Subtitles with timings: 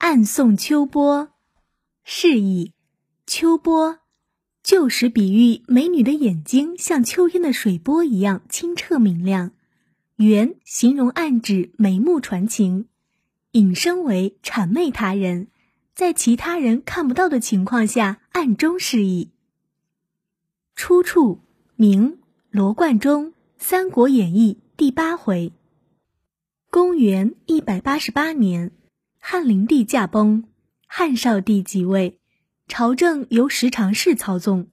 [0.00, 1.28] 暗送秋波，
[2.04, 2.72] 是以
[3.26, 3.98] 秋波
[4.62, 9.52] 旧时比喻美女的眼睛像秋天的水波一样清澈明亮，
[10.16, 12.86] 原形容暗指眉目传情，
[13.52, 15.48] 引申为谄媚他人，
[15.94, 19.32] 在其他人看不到的情况下暗中示意。
[20.74, 21.42] 出处：
[21.76, 23.26] 明罗贯中
[23.58, 25.52] 《三国演义》第八回。
[26.70, 28.72] 公元一百八十八年。
[29.22, 30.44] 汉灵帝驾崩，
[30.86, 32.18] 汉少帝即位，
[32.66, 34.68] 朝政由十常侍操纵。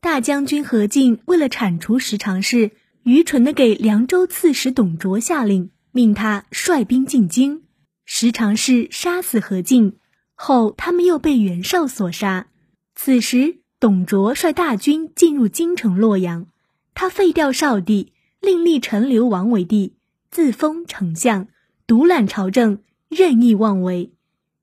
[0.00, 2.72] 大将军何进为了铲除十常侍，
[3.04, 7.62] 愚蠢地给凉州刺史董卓下令，命他率兵进京。
[8.06, 9.98] 十常侍杀死何进
[10.34, 12.48] 后，他们又被袁绍所杀。
[12.94, 16.46] 此时，董卓率大军进入京城洛阳，
[16.94, 19.94] 他废掉少帝，另立陈留王为帝，
[20.30, 21.48] 自封丞相，
[21.86, 22.80] 独揽朝政。
[23.10, 24.12] 任意妄为，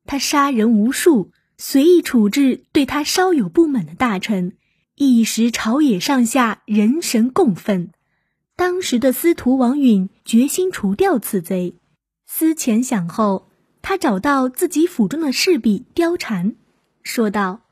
[0.05, 4.55] 他杀人无数，随意处置对他稍有不满的大臣，
[4.95, 7.91] 一时朝野上下人神共愤。
[8.55, 11.75] 当时的司徒王允决心除掉此贼，
[12.25, 13.49] 思前想后，
[13.81, 16.55] 他找到自己府中的侍婢貂蝉，
[17.03, 17.66] 说道：“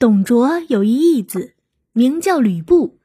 [0.00, 1.54] 董卓有一义子，
[1.92, 2.98] 名叫吕布，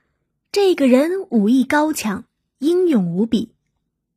[0.51, 2.25] 这个人武艺高强，
[2.57, 3.51] 英勇无比，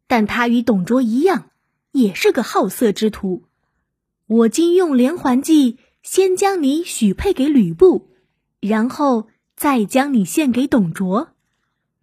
[0.07, 1.51] 但他与董卓一样。”
[1.93, 3.45] 也是个好色之徒，
[4.27, 8.09] 我今用连环计，先将你许配给吕布，
[8.61, 11.29] 然后再将你献给董卓。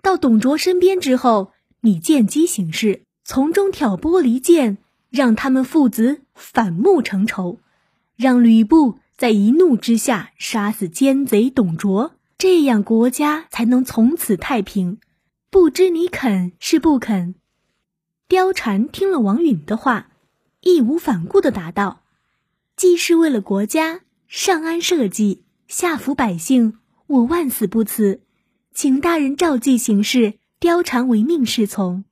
[0.01, 1.51] 到董卓身边之后，
[1.81, 4.77] 你见机行事，从中挑拨离间，
[5.09, 7.59] 让他们父子反目成仇，
[8.15, 14.99] 让吕布在一怒之下杀死奸贼董卓，这样国家才能从此太平。
[15.49, 17.33] 不知你肯是不肯？
[18.29, 20.11] 貂蝉听了王允的话，
[20.61, 22.03] 义无反顾地答道
[22.77, 28.21] ：“既是为了国家，上安社稷，下抚百姓，我万死不辞。
[28.71, 32.03] 请大人照计行事，貂蝉唯命是从。”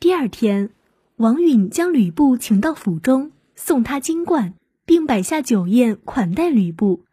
[0.00, 0.70] 第二天，
[1.16, 4.54] 王允将吕布请到府中，送他金冠，
[4.86, 7.04] 并摆下酒宴款待吕布。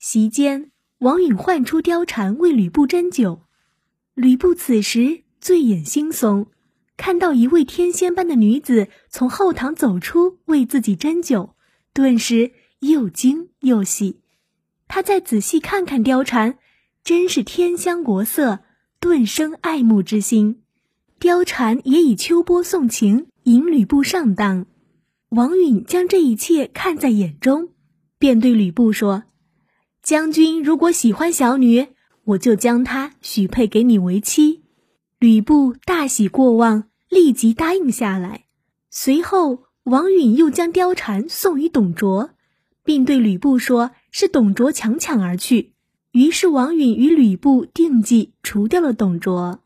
[0.00, 3.42] 席间，王允唤出貂蝉为吕布斟酒，
[4.14, 6.46] 吕布此时醉眼惺忪。
[7.00, 11.54] 看到一位天仙般的女子从后堂走出，为自己斟酒，
[11.94, 14.20] 顿时又惊又喜。
[14.86, 16.58] 他再仔细看看貂蝉，
[17.02, 18.58] 真是天香国色，
[19.00, 20.60] 顿生爱慕之心。
[21.18, 24.66] 貂蝉也以秋波送情，引吕布上当。
[25.30, 27.70] 王允将这一切看在眼中，
[28.18, 29.22] 便对吕布说
[30.04, 31.86] ：“将军如果喜欢小女，
[32.24, 34.64] 我就将她许配给你为妻。”
[35.18, 36.89] 吕布大喜过望。
[37.10, 38.44] 立即答应下来。
[38.88, 42.30] 随后，王允又将貂蝉送与董卓，
[42.84, 45.74] 并对吕布说：“是董卓强抢而去。”
[46.12, 49.60] 于是，王允与吕布定计，除掉了董卓。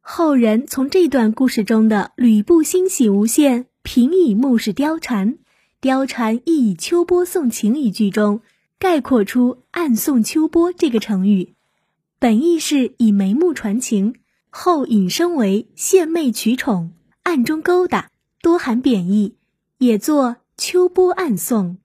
[0.00, 5.38] 后人从这段故事中的“吕布欣喜无限，平以目视貂蝉，
[5.80, 8.40] 貂蝉亦以秋波送情”一句中，
[8.78, 11.54] 概括出“暗送秋波”这个成语，
[12.18, 14.14] 本意是以眉目传情。
[14.60, 16.90] 后引申为献媚取宠，
[17.22, 18.10] 暗中勾搭，
[18.42, 19.36] 多含贬义，
[19.78, 21.78] 也作秋波暗送。